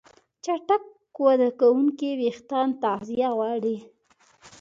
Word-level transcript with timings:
چټک 0.43 0.83
وده 1.25 1.49
کوونکي 1.59 2.09
وېښتيان 2.19 2.69
تغذیه 2.83 3.29
غواړي. 3.37 3.77